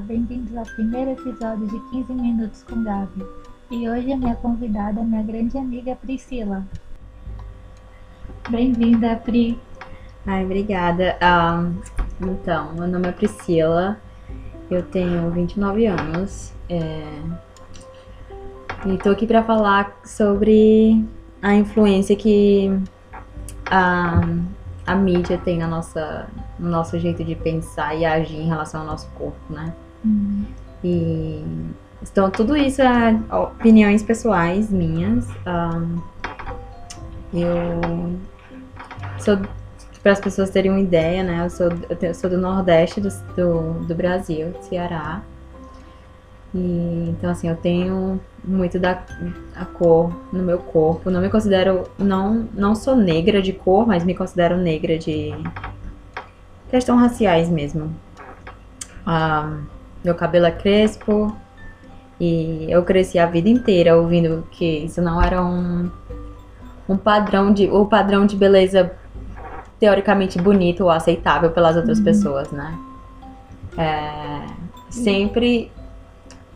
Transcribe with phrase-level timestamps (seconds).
[0.00, 3.24] Bem-vindos ao primeiro episódio de 15 Minutos com Gabi.
[3.70, 6.62] E hoje a minha convidada é minha grande amiga Priscila.
[8.50, 9.58] Bem-vinda, Pri.
[10.26, 11.16] Ai, obrigada.
[11.18, 11.70] Ah,
[12.20, 13.98] então, meu nome é Priscila,
[14.70, 17.02] eu tenho 29 anos é...
[18.84, 21.06] e tô aqui para falar sobre
[21.40, 22.70] a influência que
[23.70, 24.20] a,
[24.86, 28.86] a mídia tem na nossa, no nosso jeito de pensar e agir em relação ao
[28.86, 29.72] nosso corpo, né?
[30.84, 31.44] E
[32.02, 35.26] então tudo isso é opiniões pessoais minhas.
[35.46, 36.00] Um,
[37.34, 38.16] eu
[39.18, 39.38] sou
[40.02, 41.44] para as pessoas terem uma ideia, né?
[41.44, 41.68] Eu sou,
[42.00, 45.20] eu sou do Nordeste do, do, do Brasil, Ceará.
[46.54, 49.02] E, então, assim, eu tenho muito da
[49.56, 51.10] a cor no meu corpo.
[51.10, 51.90] Não me considero.
[51.98, 55.34] Não, não sou negra de cor, mas me considero negra de.
[56.70, 57.92] questão raciais mesmo.
[59.04, 59.58] Ah,
[60.06, 61.36] meu cabelo é crespo.
[62.18, 65.90] E eu cresci a vida inteira ouvindo que isso não era um,
[66.88, 67.68] um padrão de.
[67.68, 68.92] o padrão de beleza
[69.78, 72.04] teoricamente bonito ou aceitável pelas outras uhum.
[72.04, 72.78] pessoas, né?
[73.76, 74.46] É,
[74.88, 75.70] sempre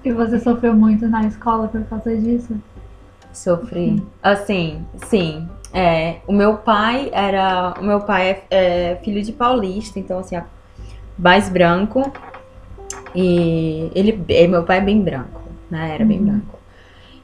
[0.02, 2.58] e você sofreu muito na escola por causa disso?
[3.32, 4.02] Sofri.
[4.22, 5.46] Assim, sim.
[5.72, 7.74] É, o meu pai era.
[7.78, 10.40] O meu pai é, é filho de paulista, então assim,
[11.18, 12.10] mais branco.
[13.14, 14.18] E ele.
[14.48, 15.94] Meu pai é bem branco, né?
[15.94, 16.08] Era uhum.
[16.08, 16.60] bem branco.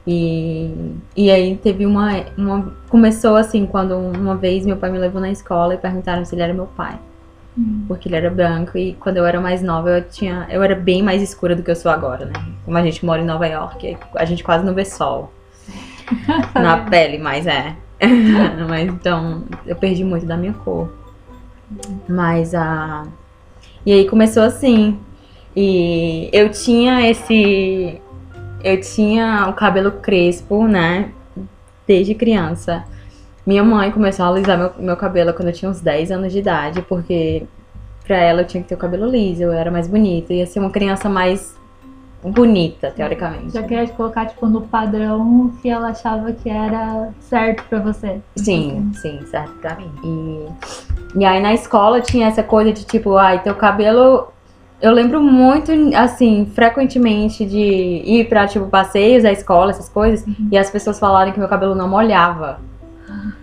[0.05, 2.73] E, e aí teve uma, uma.
[2.87, 6.43] Começou assim, quando uma vez meu pai me levou na escola e perguntaram se ele
[6.43, 6.97] era meu pai.
[7.57, 7.83] Hum.
[7.87, 10.47] Porque ele era branco e quando eu era mais nova eu tinha.
[10.49, 12.33] Eu era bem mais escura do que eu sou agora, né?
[12.63, 15.33] Como a gente mora em Nova York, a gente quase não vê sol.
[16.55, 17.75] na pele, mas é.
[18.69, 20.89] mas então, eu perdi muito da minha cor.
[22.07, 23.05] Mas a.
[23.85, 24.99] E aí começou assim.
[25.59, 27.99] E eu tinha esse.
[28.63, 31.09] Eu tinha o cabelo crespo, né?
[31.87, 32.83] Desde criança.
[33.43, 36.39] Minha mãe começou a alisar meu, meu cabelo quando eu tinha uns 10 anos de
[36.39, 37.47] idade, porque
[38.05, 40.59] pra ela eu tinha que ter o cabelo liso, eu era mais bonita, ia ser
[40.59, 41.57] uma criança mais
[42.21, 43.53] bonita, teoricamente.
[43.53, 48.21] Já queria te colocar, tipo, no padrão que ela achava que era certo pra você.
[48.35, 49.91] Sim, sim, certo pra mim.
[50.03, 54.27] E, e aí na escola tinha essa coisa de tipo, ai, teu cabelo.
[54.81, 57.57] Eu lembro muito, assim, frequentemente de
[58.05, 60.49] ir pra, tipo, passeios à escola, essas coisas, uhum.
[60.51, 62.59] e as pessoas falarem que meu cabelo não molhava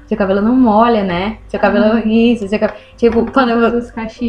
[0.07, 1.39] seu cabelo não molha, né?
[1.49, 1.97] Seu cabelo.
[1.97, 2.09] Uhum.
[2.09, 2.81] Isso, seu cabelo.
[2.97, 3.51] Tipo, quando.
[3.51, 3.83] Eu...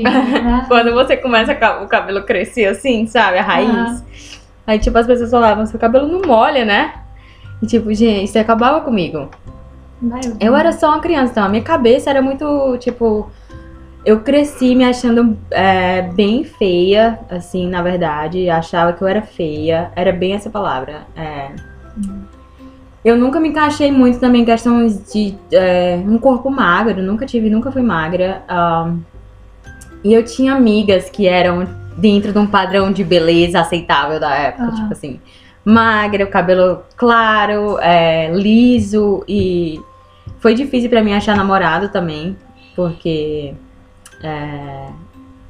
[0.04, 0.66] né?
[0.68, 3.38] quando você começa o cabelo crescer assim, sabe?
[3.38, 4.04] A raiz.
[4.66, 6.94] Aí, tipo, as pessoas falavam, seu cabelo não molha, né?
[7.62, 9.30] E, tipo, gente, isso acabava comigo.
[10.40, 13.30] eu era só uma criança, então a minha cabeça era muito, tipo.
[14.06, 18.50] Eu cresci me achando é, bem feia, assim, na verdade.
[18.50, 19.92] Achava que eu era feia.
[19.96, 21.08] Era bem essa palavra.
[21.16, 21.50] É.
[23.04, 27.50] Eu nunca me encaixei muito também em questões de é, um corpo magro, nunca tive,
[27.50, 28.44] nunca fui magra.
[28.50, 29.02] Um,
[30.04, 31.68] e eu tinha amigas que eram
[31.98, 34.76] dentro de um padrão de beleza aceitável da época, uhum.
[34.76, 35.20] tipo assim,
[35.64, 39.80] magra, o cabelo claro, é, liso e
[40.40, 42.38] foi difícil para mim achar namorado também,
[42.76, 43.54] porque
[44.24, 44.88] é,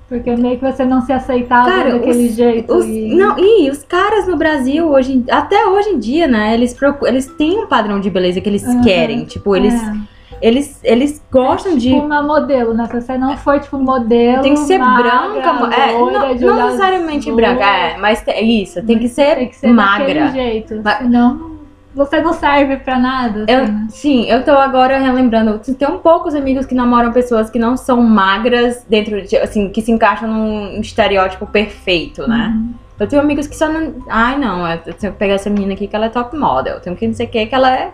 [0.08, 2.74] porque meio que você não se aceitava Cara, daquele os, jeito.
[2.74, 3.16] Os, e...
[3.16, 6.54] Não, e os caras no Brasil, hoje, até hoje em dia, né?
[6.54, 8.82] Eles, procuram, eles têm um padrão de beleza que eles uhum.
[8.82, 9.26] querem.
[9.26, 9.74] Tipo, eles.
[9.74, 10.16] É.
[10.42, 12.06] Eles, eles gostam é, tipo de.
[12.06, 12.86] Uma modelo, né?
[12.86, 14.44] Se você não for, tipo, modelo.
[14.44, 15.76] Tem que ser magra, branca.
[15.76, 17.36] É, não, não necessariamente azul.
[17.36, 20.28] branca, é, mas é isso, tem que ser, tem que ser magra.
[20.32, 20.82] jeito.
[21.00, 21.55] Senão
[21.96, 23.44] você não serve pra nada.
[23.44, 23.88] Assim, eu, né?
[23.90, 25.58] Sim, eu tô agora relembrando.
[25.60, 29.82] Tem um poucos amigos que namoram pessoas que não são magras dentro de, assim, que
[29.82, 32.54] se encaixam num estereótipo perfeito, né?
[32.54, 32.74] Uhum.
[33.00, 33.96] Eu tenho amigos que só não.
[34.10, 36.76] Ai, não, eu tenho que pegar essa menina aqui que ela é top model.
[36.76, 37.94] Eu tenho que não sei o que, que ela é.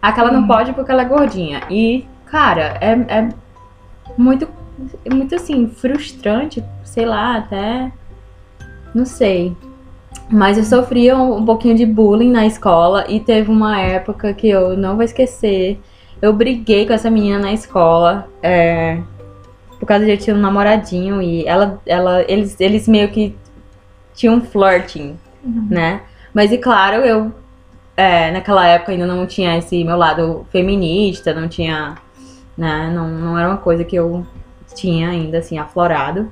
[0.00, 0.40] Aquela uhum.
[0.40, 1.60] não pode porque ela é gordinha.
[1.68, 3.28] E, cara, é, é
[4.16, 4.48] muito,
[5.10, 7.92] muito assim, frustrante, sei lá, até.
[8.94, 9.54] Não sei.
[10.30, 14.48] Mas eu sofria um, um pouquinho de bullying na escola e teve uma época que
[14.48, 15.78] eu não vou esquecer.
[16.20, 18.28] Eu briguei com essa menina na escola.
[18.42, 18.98] É,
[19.78, 23.36] por causa de eu tinha um namoradinho e ela, ela, eles, eles meio que
[24.14, 25.66] tinham um flirting, uhum.
[25.70, 26.02] né?
[26.32, 27.32] Mas e claro, eu
[27.96, 31.96] é, naquela época ainda não tinha esse meu lado feminista, não tinha,
[32.56, 32.90] né?
[32.94, 34.26] Não, não era uma coisa que eu
[34.74, 36.30] tinha ainda assim aflorado.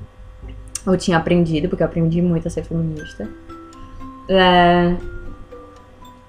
[0.85, 3.29] Eu tinha aprendido, porque eu aprendi muito a ser feminista.
[4.29, 4.95] É,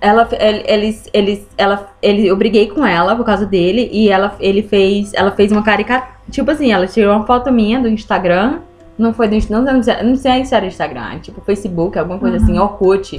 [0.00, 0.28] ela,
[0.66, 5.14] eles, eles, ela, ele, eu briguei com ela por causa dele e ela, ele fez,
[5.14, 8.58] ela fez uma caricatura, tipo assim, ela tirou uma foto minha do Instagram
[8.98, 12.36] Não foi do não, não, sei- não sei se era Instagram, tipo Facebook, alguma coisa
[12.36, 12.42] Uhum.
[12.44, 13.18] assim, Orkut.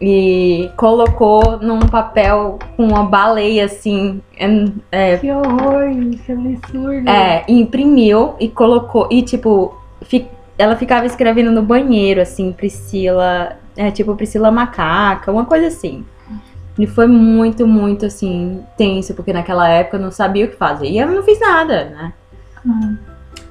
[0.00, 4.20] E colocou num papel com uma baleia assim.
[4.38, 5.90] em- É, Que horror,
[6.24, 7.08] que absurdo.
[7.08, 9.06] é, imprimiu e colocou.
[9.10, 10.26] E tipo, fi-
[10.58, 13.56] ela ficava escrevendo no banheiro, assim, Priscila.
[13.76, 16.04] É tipo Priscila Macaca, uma coisa assim.
[16.78, 20.86] E foi muito, muito assim, tenso, porque naquela época eu não sabia o que fazer.
[20.88, 22.12] E eu não fiz nada, né?
[22.66, 22.96] Hum.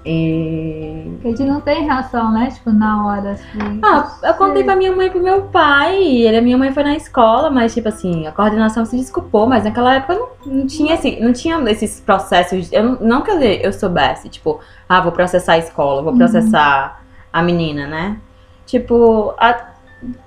[0.03, 1.03] E.
[1.21, 2.49] Porque a gente não tem reação, né?
[2.51, 3.79] Tipo, na hora, assim.
[3.83, 6.01] Ah, eu contei pra minha mãe e pro meu pai.
[6.01, 9.45] E ele- a minha mãe foi na escola, mas, tipo assim, a coordenação se desculpou,
[9.47, 12.71] mas naquela época não, não tinha esse, não tinha esses processos.
[12.71, 14.59] Eu não, que eu, eu soubesse, tipo,
[14.89, 16.17] ah, vou processar a escola, vou Uhum.
[16.17, 18.17] processar a menina, né?
[18.65, 19.70] Tipo, a-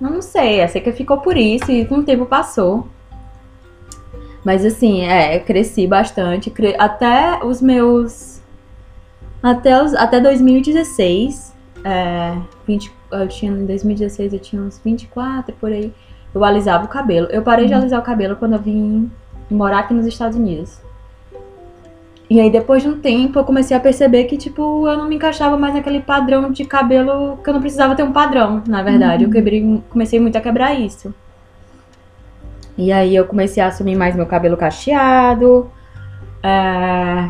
[0.01, 2.87] eu não sei, eu sei que ficou por isso e com o tempo passou.
[4.43, 8.39] Mas assim, é, cresci bastante, cre- até os meus.
[9.41, 11.53] Até, os, até 2016.
[11.83, 12.35] É,
[12.67, 15.93] 20, eu tinha, em 2016 eu tinha uns 24 por aí.
[16.33, 17.27] Eu alisava o cabelo.
[17.31, 17.79] Eu parei de Uhum.
[17.79, 19.09] alisar o cabelo quando eu vim
[19.49, 20.79] morar aqui nos Estados Unidos.
[22.29, 25.15] E aí depois de um tempo eu comecei a perceber que, tipo, eu não me
[25.15, 29.23] encaixava mais naquele padrão de cabelo, que eu não precisava ter um padrão, na verdade.
[29.23, 29.33] Eu Uhum.
[29.33, 31.13] quebrei, comecei muito a quebrar isso.
[32.77, 35.69] E aí eu comecei a assumir mais meu cabelo cacheado.
[36.43, 37.29] É,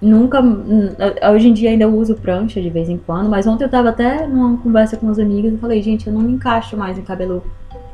[0.00, 0.40] nunca.
[0.42, 0.90] hum,
[1.32, 3.88] Hoje em dia ainda eu uso prancha de vez em quando, mas ontem eu tava
[3.90, 7.02] até numa conversa com os amigos e falei, gente, eu não me encaixo mais em
[7.02, 7.42] cabelo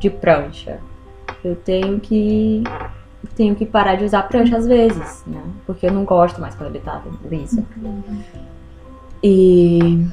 [0.00, 0.78] de prancha.
[1.44, 2.64] Eu tenho que.
[3.38, 5.40] Tenho que parar de usar prancha às vezes, né?
[5.64, 7.00] Porque eu não gosto mais quando ele tá
[7.30, 7.64] liso.
[9.22, 10.04] E.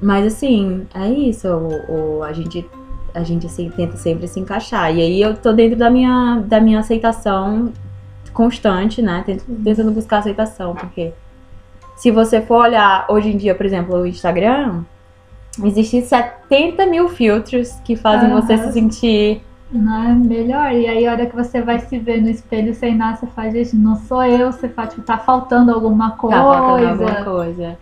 [0.00, 1.48] Mas assim, é isso.
[1.48, 2.64] O, o- a gente,
[3.12, 4.94] a gente assim, tenta sempre se encaixar.
[4.94, 7.72] E aí eu tô dentro da minha, da minha aceitação
[8.32, 9.22] constante, né?
[9.26, 10.74] Tento- Tentando buscar aceitação.
[10.74, 11.12] Porque
[11.96, 14.84] se você for olhar hoje em dia, por exemplo, o Instagram,
[15.64, 18.66] existem 70 mil filtros que fazem você Aham.
[18.68, 19.42] se sentir.
[19.72, 20.72] Não é melhor.
[20.72, 23.52] E aí, a hora que você vai se ver no espelho sem nada, você faz,
[23.52, 24.50] gente, não sou eu.
[24.50, 26.36] Você faz, tipo, tá faltando alguma coisa.
[26.36, 27.78] Tá faltando alguma coisa.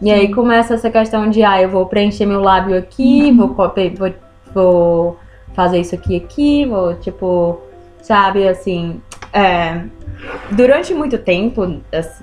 [0.00, 3.36] E aí começa essa questão de, ah, eu vou preencher meu lábio aqui, Uhum.
[3.36, 3.56] vou,
[3.96, 4.14] vou,
[4.54, 5.18] vou
[5.54, 7.58] fazer isso aqui aqui, vou, tipo,
[8.02, 9.00] sabe, assim,
[9.32, 9.84] é,
[10.52, 11.80] durante muito tempo,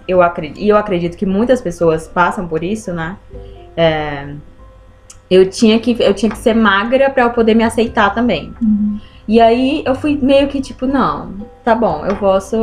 [0.07, 3.17] eu acredito, e eu acredito que muitas pessoas passam por isso, né,
[3.75, 4.35] é,
[5.33, 8.53] eu tinha que, eu tinha que ser magra pra eu poder me aceitar também.
[8.61, 8.99] Uhum.
[9.27, 11.33] E aí eu fui meio que tipo, não,
[11.63, 12.55] tá bom, eu posso.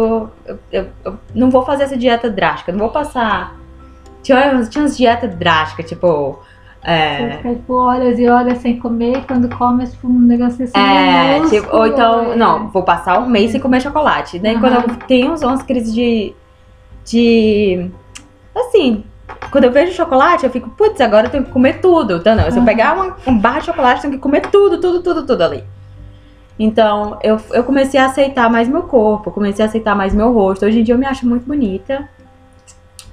[0.46, 3.56] Eu, eu- eu não vou fazer essa dieta drástica, não vou passar.
[4.22, 6.38] Tinha, umas- tinha umas dietas drásticas, tipo.
[6.82, 10.64] Você É, fica, tipo, horas e horas sem comer, quando come, é tipo um negócio
[10.64, 10.78] assim.
[10.78, 12.36] é, minúsculo, tipo, ou então, é.
[12.36, 14.38] não, vou passar um mês sem comer chocolate.
[14.38, 14.60] Daí Aham.
[14.60, 16.34] quando eu tenho uns, umas crises de.
[17.04, 17.90] de.
[18.54, 19.04] Assim,
[19.50, 22.16] quando eu vejo chocolate, eu fico, putz, agora eu tenho que comer tudo.
[22.16, 24.80] Então, não, se eu pegar uma, um barra de chocolate, eu tenho que comer tudo,
[24.80, 25.64] tudo, tudo, tudo ali.
[26.58, 30.66] Então, eu, eu comecei a aceitar mais meu corpo, comecei a aceitar mais meu rosto.
[30.66, 32.08] Hoje em dia eu me acho muito bonita.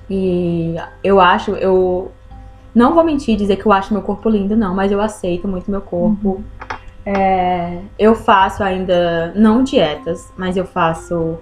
[0.10, 2.12] E eu acho, eu
[2.74, 5.48] não vou mentir e dizer que eu acho meu corpo lindo, não, mas eu aceito
[5.48, 6.44] muito meu corpo.
[7.06, 11.38] É, eu faço ainda, não dietas, mas eu faço.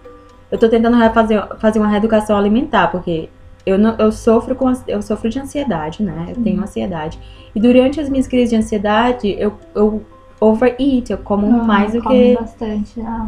[0.51, 3.29] Eu tô tentando fazer, fazer uma reeducação alimentar, porque
[3.65, 6.27] eu, não, eu, sofro com, eu sofro de ansiedade, né?
[6.29, 7.19] Eu tenho ansiedade.
[7.55, 10.03] E durante as minhas crises de ansiedade, eu, eu
[10.39, 12.35] overeat, eu como Ah, mais do que.
[12.35, 13.01] bastante.
[13.01, 13.27] Ah,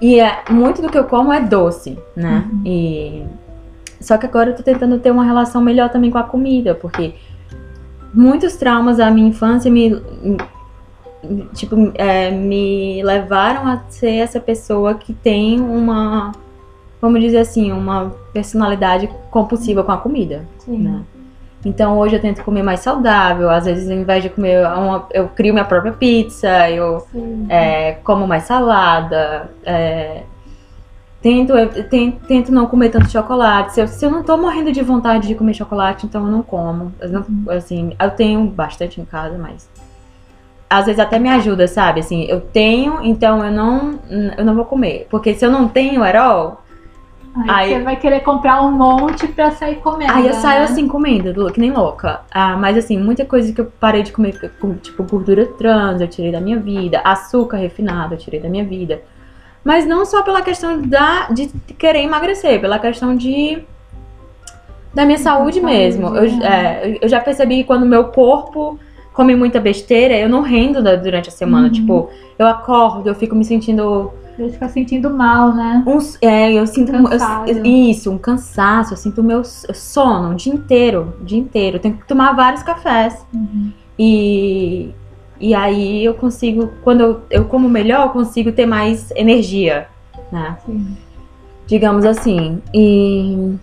[0.00, 2.48] E é, muito do que eu como é doce, né?
[2.50, 2.62] Uhum.
[2.64, 3.26] E
[4.00, 7.14] só que agora eu tô tentando ter uma relação melhor também com a comida, porque
[8.12, 10.00] muitos traumas da minha infância me
[11.54, 16.32] tipo é, me levaram a ser essa pessoa que tem uma
[17.04, 20.78] vamos dizer assim uma personalidade compulsiva com a comida sim.
[20.78, 21.02] né?
[21.64, 23.48] Então hoje eu tento comer mais saudável.
[23.48, 27.06] Às vezes, ao invés de comer uma, eu crio minha própria pizza, eu
[27.48, 29.50] é, como mais salada.
[29.64, 30.24] é,
[31.22, 33.72] tento, eu ten- tento não comer tanto chocolate.
[33.72, 36.42] Se eu, se eu não tô morrendo de vontade de comer chocolate, então eu não
[36.42, 36.92] como.
[37.00, 39.66] Eu não- assim, eu tenho bastante em casa, mas
[40.68, 42.00] às vezes até me ajuda, sabe?
[42.00, 43.98] Assim, eu tenho, então eu não,
[44.36, 45.06] eu não vou comer.
[45.10, 46.58] Porque se eu não tenho Herol,
[47.36, 50.12] Aí, aí- você vai querer comprar um monte pra sair comendo.
[50.12, 50.64] Aí eu saio né?
[50.64, 52.20] assim comendo, que nem louca.
[52.30, 54.38] Ah, mas assim, muita coisa que eu parei de comer,
[54.80, 59.02] tipo gordura trans, eu tirei da minha vida, açúcar refinado, eu tirei da minha vida.
[59.64, 63.64] Mas não só pela questão da, de querer emagrecer, pela questão de
[64.94, 66.14] da minha saúde, saúde, mesmo.
[66.14, 66.46] Eu, é.
[66.46, 68.78] é, eu já percebi que quando meu corpo
[69.12, 71.66] come muita besteira, eu não rendo durante a semana.
[71.66, 71.72] Uhum.
[71.72, 75.82] Tipo, eu acordo, eu fico me sentindo Ele fica sentindo mal, né?
[75.86, 80.52] uns- é, eu sinto eu- isso, um cansaço, eu sinto o meu sono o dia
[80.52, 81.76] inteiro, o dia inteiro.
[81.76, 83.24] Eu tenho que tomar vários cafés.
[83.32, 83.70] Uhum.
[83.98, 84.90] E,
[85.40, 89.86] e aí eu consigo, quando eu, eu como melhor, eu consigo ter mais energia,
[90.32, 90.56] né?
[90.66, 90.96] Sim.
[91.66, 92.60] Digamos assim.
[92.74, 93.54] E,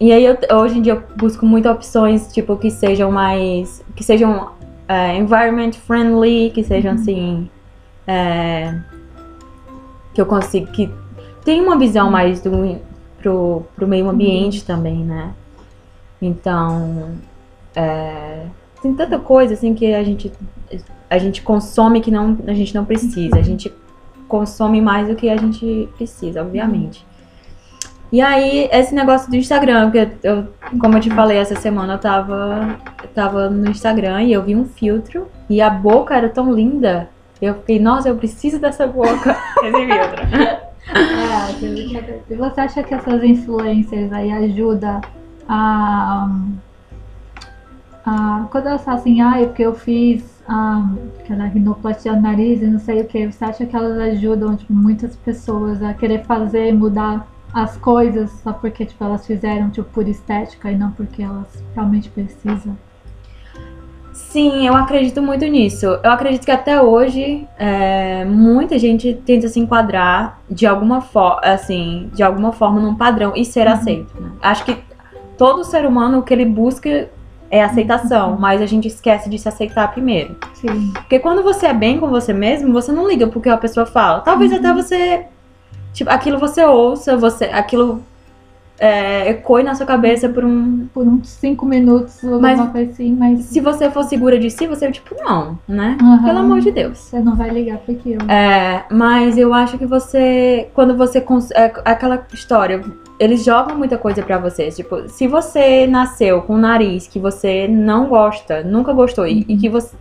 [0.00, 3.84] e aí eu, hoje em dia eu busco muito opções, tipo, que sejam mais.
[3.94, 4.50] que sejam
[4.88, 6.98] é, environment friendly, que sejam Uhum.
[7.00, 7.50] assim.
[8.06, 8.74] é,
[10.14, 10.68] que eu consigo.
[10.68, 10.90] que
[11.44, 12.80] tem uma visão mais do,
[13.18, 15.34] pro, pro meio ambiente também, né?
[16.22, 17.12] Então.
[17.74, 18.46] é,
[18.80, 20.30] tem tanta coisa assim que a gente,
[21.08, 23.36] a gente consome que não, a gente não precisa.
[23.36, 23.72] A gente
[24.28, 27.06] consome mais do que a gente precisa, obviamente.
[28.12, 30.46] E aí, esse negócio do Instagram, porque eu,
[30.78, 34.54] como eu te falei, essa semana eu tava, eu tava no Instagram e eu vi
[34.54, 37.08] um filtro e a boca era tão linda.
[37.44, 39.36] Eu fiquei, nossa, eu preciso dessa boca.
[39.62, 40.64] Esse filtro.
[40.88, 45.00] É, você- e você acha que essas influencers aí ajudam
[45.48, 46.28] a,
[48.04, 50.88] a quando elas falam assim, ah, é porque eu fiz ah,
[51.20, 54.72] aquela rinoplastia no nariz e não sei o que, você acha que elas ajudam tipo,
[54.72, 60.06] muitas pessoas a querer fazer, mudar as coisas só porque tipo, elas fizeram tipo, por
[60.08, 62.76] estética e não porque elas realmente precisam?
[64.34, 65.86] Sim, eu acredito muito nisso.
[65.86, 72.10] Eu acredito que até hoje é, muita gente tenta se enquadrar de alguma forma, assim,
[72.12, 73.72] de alguma forma num padrão e ser Uhum.
[73.72, 74.20] aceito.
[74.20, 74.30] né?
[74.42, 74.76] Acho que
[75.38, 77.08] todo ser humano o que ele busca
[77.48, 80.34] é aceitação, mas a gente esquece de se aceitar primeiro.
[80.54, 80.90] Sim.
[80.94, 84.18] Porque quando você é bem com você mesmo, você não liga porque a pessoa fala.
[84.22, 84.58] Talvez Uhum.
[84.58, 85.26] até você,
[85.92, 88.02] tipo, aquilo você ouça, você, aquilo
[88.78, 92.90] é, ecoe na sua cabeça por um Por uns cinco minutos ou Mas- alguma coisa
[92.90, 95.96] assim, mas se você for segura de si, você, tipo, não, né?
[96.00, 96.24] Aham.
[96.24, 96.98] Pelo amor de Deus.
[96.98, 98.30] você não vai ligar para aquilo.
[98.30, 102.82] É, mas eu acho que você, quando você, cons- é aquela história,
[103.18, 104.68] eles jogam muita coisa pra você.
[104.70, 109.56] Tipo, se você nasceu com um nariz que você não gosta, nunca gostou, e, e
[109.56, 109.94] que você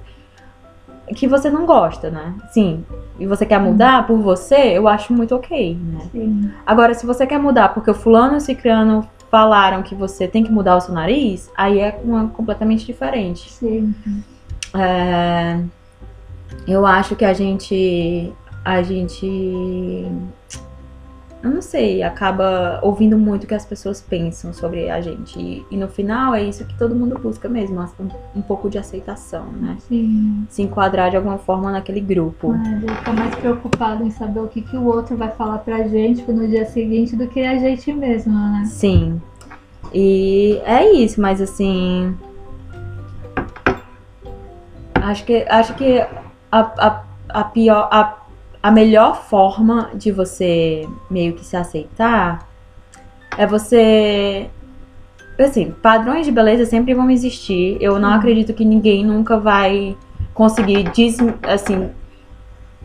[1.15, 2.33] que você não gosta, né?
[2.51, 2.86] Sim.
[3.19, 6.00] E você quer mudar por você, eu acho muito ok, né?
[6.12, 6.51] Sim.
[6.65, 10.43] Agora, se você quer mudar porque o fulano e o cicrano falaram que você tem
[10.43, 13.51] que mudar o seu nariz, aí é uma completamente diferente.
[13.51, 13.93] Sim.
[14.75, 15.60] É,
[16.67, 18.31] eu acho que a gente.
[18.63, 20.07] A gente.
[21.44, 25.38] Eu não sei, acaba ouvindo muito o que as pessoas pensam sobre a gente.
[25.38, 28.78] E, e no final é isso que todo mundo busca mesmo, um, um pouco de
[28.78, 29.76] aceitação, né?
[29.82, 30.48] Sim.
[30.50, 32.54] Se enquadrar de alguma forma naquele grupo.
[32.54, 36.24] É, fica mais preocupado em saber o que, que o outro vai falar pra gente
[36.32, 38.64] no dia seguinte do que a gente mesmo, né?
[38.66, 39.22] Sim.
[39.94, 42.16] E é isso, mas assim.
[44.96, 47.90] Acho que, acho que a, a, a pior.
[47.92, 48.23] A,
[48.63, 52.48] a melhor forma de você meio que se aceitar
[53.38, 54.50] é você.
[55.38, 57.77] Assim, padrões de beleza sempre vão existir.
[57.82, 58.15] Eu não Sim.
[58.15, 59.98] acredito que ninguém nunca vai
[60.34, 61.17] conseguir des,
[61.48, 61.89] assim,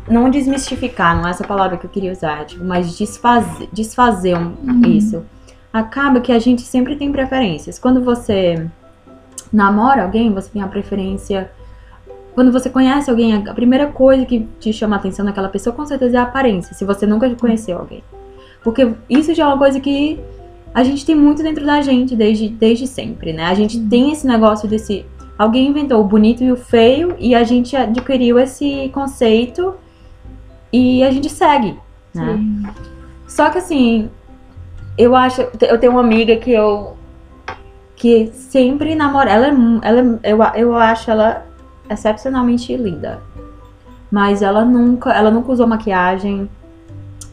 [0.09, 4.57] não desmistificar, não é essa palavra que eu queria usar, tipo, mas desfazer, desfazer um-
[4.67, 4.83] Uhum.
[4.87, 5.25] isso.
[5.73, 7.79] Acaba que a gente sempre tem preferências.
[7.79, 8.67] Quando você
[9.53, 11.51] namora alguém, você tem a preferência.
[12.39, 15.85] Quando você conhece alguém, a primeira coisa que te chama a atenção naquela pessoa com
[15.85, 18.01] certeza é a aparência, se você nunca conheceu alguém.
[18.63, 20.21] Porque isso já é uma coisa que
[20.73, 23.43] a gente tem muito dentro da gente desde, desde sempre, né?
[23.47, 23.89] A gente Uhum.
[23.89, 25.05] tem esse negócio desse.
[25.37, 29.75] Alguém inventou o bonito e o feio e a gente adquiriu esse conceito
[30.73, 31.75] e a gente segue,
[32.15, 32.37] né?
[32.37, 32.63] Sim.
[33.27, 34.09] Só que assim,
[34.97, 35.41] eu acho.
[35.61, 36.97] Eu tenho uma amiga que eu.
[37.97, 39.29] que sempre namora.
[39.29, 39.55] Ela é.
[39.83, 41.48] Ela, é- eu, eu acho ela
[41.91, 43.21] excepcionalmente linda.
[44.11, 45.13] Mas ela nunca.
[45.13, 46.49] Ela nunca usou maquiagem.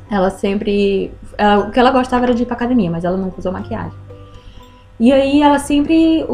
[0.10, 1.12] Ela sempre.
[1.38, 3.98] ela- o que ela gostava era de ir pra academia, mas ela nunca usou maquiagem.
[5.00, 6.26] E aí ela sempre.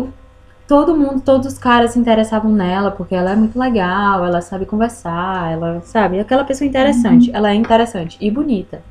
[0.68, 4.66] todo mundo, todos os caras se interessavam nela, porque ela é muito legal, ela sabe
[4.66, 7.30] conversar, ela sabe, é aquela pessoa interessante.
[7.36, 8.82] Ela é interessante e bonita.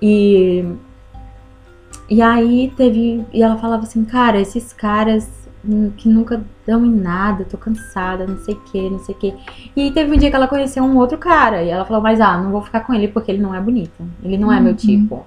[0.00, 0.64] E
[2.08, 5.28] e aí teve e ela falava assim, cara, esses caras
[5.96, 9.34] que nunca dão em nada, tô cansada, não sei o que, não sei o que.
[9.76, 12.36] E teve um dia que ela conheceu um outro cara e ela falou, mas ah,
[12.36, 14.76] não vou ficar com ele porque ele não é bonito, ele não é meu Uhum.
[14.76, 15.24] tipo.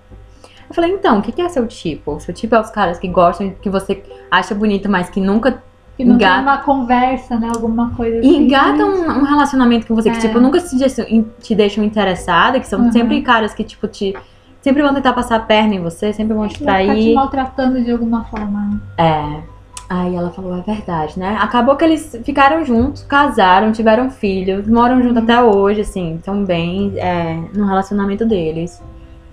[0.68, 2.20] Eu falei, então, o que que é seu tipo?
[2.20, 5.64] Seu tipo é os caras que gostam, que você acha bonito, mas que nunca
[5.98, 6.34] Que não Engata.
[6.36, 7.48] tem uma conversa, né?
[7.56, 8.36] Alguma coisa assim.
[8.36, 10.20] engatam um, um relacionamento com você que, É.
[10.20, 11.06] tipo, nunca se deixam-
[11.40, 12.92] te deixam interessada, que são Uhum.
[12.92, 14.14] sempre caras que, tipo, te.
[14.62, 17.16] Sempre vão tentar passar a perna em você, sempre vão te Vai ficar te trair.
[17.16, 18.60] maltratando de alguma forma.
[18.72, 18.80] né?
[18.98, 19.55] É.
[19.88, 21.38] Aí ela falou a verdade, né?
[21.40, 26.94] Acabou que eles ficaram juntos, casaram, tiveram filhos, moram juntos até hoje, assim, estão bem
[26.96, 28.82] é, no relacionamento deles.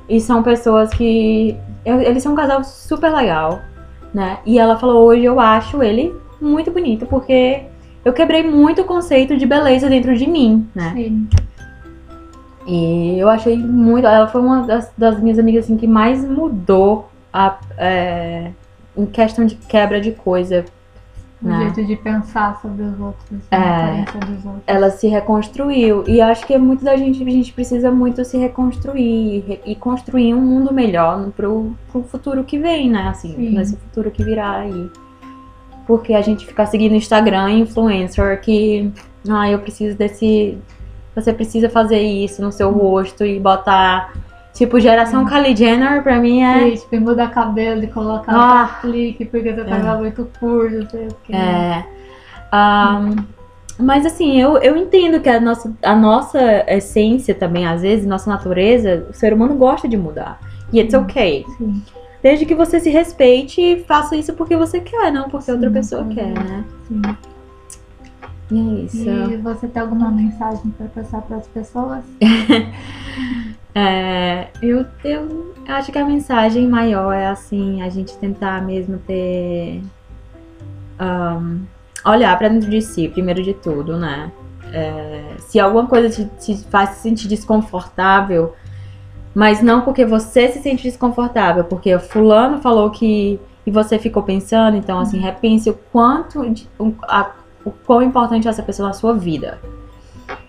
[0.09, 1.57] E são pessoas que.
[1.85, 3.61] Eles são um casal super legal,
[4.13, 4.39] né?
[4.45, 7.63] E ela falou: hoje eu acho ele muito bonito, porque
[8.05, 10.93] eu quebrei muito o conceito de beleza dentro de mim, né?
[10.95, 11.29] Sim.
[12.67, 14.07] E eu achei muito.
[14.07, 18.51] Ela foi uma das, das minhas amigas assim, que mais mudou a, é,
[18.97, 20.65] em questão de quebra de coisa.
[21.43, 21.59] O né?
[21.75, 23.57] jeito de pensar sobre os outros, É.
[23.57, 23.61] a
[24.03, 24.63] aparência dos outros.
[24.65, 26.05] Ela se reconstruiu.
[26.07, 29.75] E acho que é muito da gente, a gente precisa muito se reconstruir re- e
[29.75, 33.09] construir um mundo melhor pro, pro futuro que vem, né?
[33.09, 33.51] Assim, Sim.
[33.57, 34.89] nesse futuro que virá aí.
[35.85, 38.93] Porque a gente ficar seguindo Instagram influencer que.
[39.29, 40.57] Ah, eu preciso desse.
[41.15, 44.13] Você precisa fazer isso no seu rosto e botar.
[44.53, 46.69] Tipo, geração Kylie Jenner pra mim é.
[46.69, 48.63] E, tipo, mudar cabelo e colocar Ah.
[48.65, 51.35] aplique porque você tava muito curto, não sei o quê.
[51.35, 51.85] É.
[52.53, 53.17] Ahn,
[53.79, 58.29] mas assim, eu, eu entendo que a nossa, a nossa essência também, às vezes, nossa
[58.29, 60.39] natureza, o ser humano gosta de mudar.
[60.73, 61.47] E it's ok.
[61.57, 61.83] Sim,
[62.23, 65.75] Desde que você se respeite e faça isso porque você quer, não porque outra Sim,
[65.75, 66.11] pessoa sim.
[66.11, 66.65] quer, né?
[66.87, 67.03] sim.
[68.51, 69.09] E é isso.
[69.09, 72.05] E você tem alguma mensagem para passar para as pessoas?
[73.75, 79.81] É, eu, eu acho que a mensagem maior é assim, a gente tentar mesmo ter.
[80.99, 81.61] ahn,
[82.05, 84.31] olhar pra dentro de si, primeiro de tudo, né?
[84.73, 88.55] É, se alguma coisa te, te faz se sentir desconfortável,
[89.35, 93.41] mas não porque você se sente desconfortável, porque o fulano falou que.
[93.67, 96.49] e você ficou pensando, então assim, repense o quanto.
[96.51, 97.33] de- o, a-
[97.65, 99.59] o quão importante é essa pessoa na sua vida.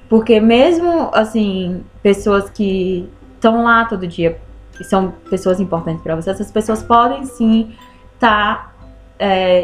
[0.09, 4.37] Porque mesmo, assim, pessoas que estão lá todo dia
[4.79, 7.73] e são pessoas importantes pra você, essas pessoas podem sim
[8.15, 8.73] estar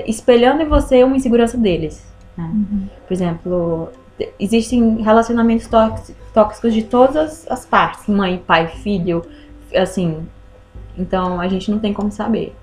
[0.07, 2.05] espelhando em você uma insegurança deles.
[2.37, 2.51] né?
[3.07, 9.23] Por exemplo, te- existem relacionamentos tóxi- tóxicos de todas as, as partes, mãe, pai, filho,
[9.75, 10.25] assim.
[10.97, 12.55] Então a gente não tem como saber.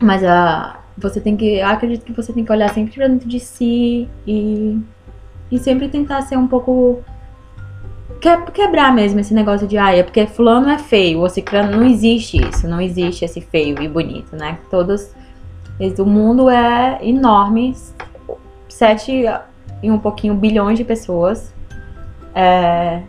[0.00, 1.56] Mas a, você tem que.
[1.58, 4.78] Eu acredito que você tem que olhar sempre pra dentro de si e,
[5.50, 7.02] e sempre tentar ser um pouco.
[8.20, 11.84] que- Quebrar mesmo esse negócio de, ah, é porque fulano é feio, ou ciclano, não
[11.86, 14.58] existe isso, não existe esse feio e bonito, né?
[14.70, 15.10] Todos,
[15.98, 17.76] o mundo é enorme,
[18.68, 19.24] sete
[19.82, 21.52] e um pouquinho bilhões de pessoas.
[22.34, 23.02] É,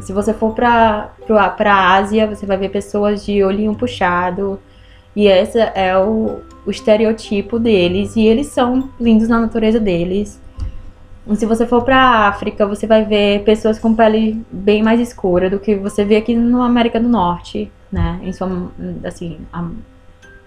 [0.00, 1.10] se você for pra,
[1.56, 4.58] pra Ásia, você vai ver pessoas de olhinho puxado,
[5.14, 10.40] e esse é o, o estereotipo deles, e eles são lindos na natureza deles.
[11.36, 15.58] Se você for pra África, você vai ver pessoas com pele bem mais escura do
[15.60, 18.18] que você vê aqui na América do Norte, né?
[18.22, 18.70] Em sua,
[19.04, 19.68] assim, a-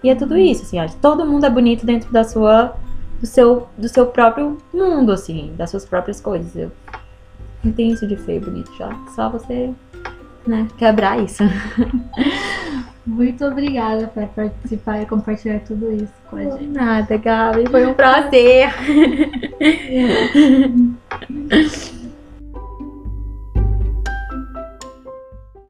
[0.04, 2.76] e é tudo isso, assim, ó, todo mundo é bonito dentro da sua,
[3.18, 6.54] do seu, do seu próprio mundo, assim, das suas próprias coisas.
[6.54, 6.70] Eu
[7.64, 9.70] não tem isso de feio bonito, já, só você,
[10.46, 11.42] né, quebrar isso.
[13.06, 16.66] Muito obrigada por participar e compartilhar tudo isso com a gente.
[16.66, 18.68] Nada, Gabi, foi um prazer.